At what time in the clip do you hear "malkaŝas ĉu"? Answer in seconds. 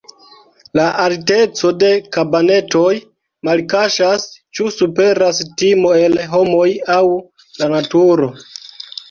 3.49-4.71